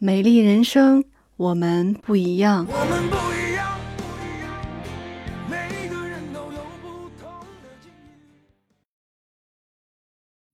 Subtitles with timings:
[0.00, 1.02] 美丽人生，
[1.36, 2.64] 我们不一样。
[2.70, 4.48] 我们不一样，不一样，
[5.50, 7.28] 每个人都有不同
[7.60, 8.14] 的境遇。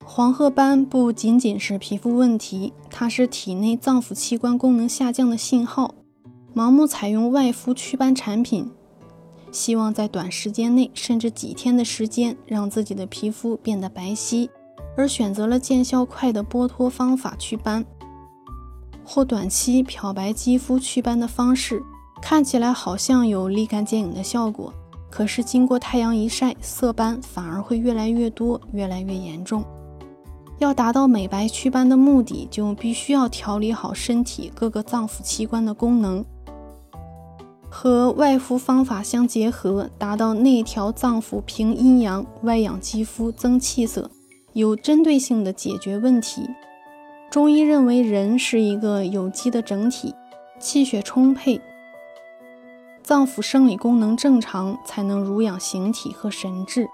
[0.02, 5.94] 黄褐斑不仅仅是皮肤问题，它是体内脏腑器官功能下降的信号。
[6.54, 8.70] 盲目采用外敷祛斑产品，
[9.52, 14.48] 希望在短时间内，甚至几天的时间，让自己的皮肤变得白皙，
[14.96, 17.84] 而选择了见效快的剥脱方法祛斑，
[19.04, 21.82] 或短期漂白肌肤祛斑的方式，
[22.22, 24.72] 看起来好像有立竿见影的效果，
[25.10, 29.64] 可是经过太阳一晒，色斑反而会越来越多，越来越严重。
[30.58, 36.24] 要达到美白祛斑的目的，就必须要调理好身体各个脏腑器官的功能。
[37.68, 44.08] 和外敷方法相结合，达到内调脏腑、平阴阳、外养肌肤、增气色，
[44.52, 46.48] 有针对性的解决问题。
[47.34, 50.14] 中医认为，人是一个有机的整体，
[50.60, 51.60] 气血充沛，
[53.02, 56.88] 脏腑生理功能正常，才能濡养形体和神志。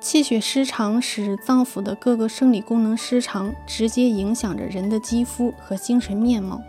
[0.00, 6.60] 气血失常，使脏腑的各个生理功能失常，直接影响着人的肌肤和精神面貌。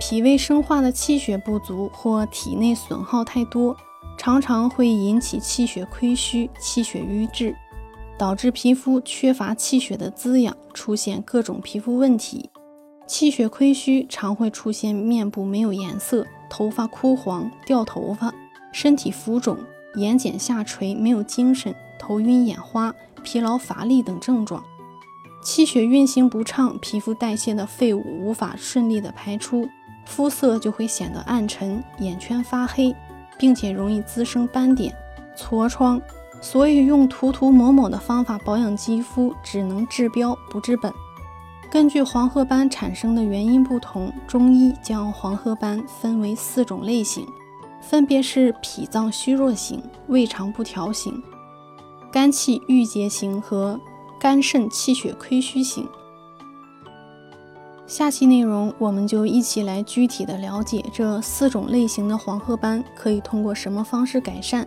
[0.00, 3.76] 脾胃生化的气血不足或体内损耗太多，
[4.18, 7.54] 常常会引起气血亏虚、气血瘀滞，
[8.20, 12.50] 导致皮肤缺乏气血的滋养，出现各种皮肤问题。
[13.06, 18.30] 气血亏虚常会出现面部没有颜色、头发枯黄、掉头发、
[18.72, 19.56] 身体浮肿、
[19.94, 24.62] 眼睑下垂、没有精神、头晕眼花、疲劳乏力等症状。
[25.42, 29.66] 气血运行不畅，皮肤代谢的废物无法顺利的排出。
[30.04, 32.94] 肤色就会显得暗沉，眼圈发黑，
[33.38, 34.94] 并且容易滋生斑点、
[35.34, 35.98] 痤疮。
[36.40, 40.92] 所以用涂涂抹抹的方法保养肌肤，只能治标不治本。
[41.70, 47.24] 根据黄褐斑产生的原因不同，中医将黄褐斑分为四种类型，
[47.80, 51.22] 分别是脾脏虚弱型、胃肠不调型、
[52.10, 53.78] 肝气郁结型和
[54.18, 55.86] 肝肾气血亏虚型。
[57.86, 64.66] 下期内容，我们就一起来具体的了解这四种类型的黄褐斑可以通过什么方式改善。